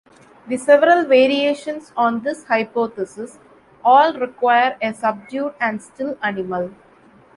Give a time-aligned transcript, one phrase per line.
[0.47, 3.37] The several variations on this hypothesis
[3.85, 6.71] all require a subdued and still animal.